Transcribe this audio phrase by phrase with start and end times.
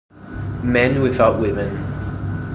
[0.63, 1.69] Men Without Women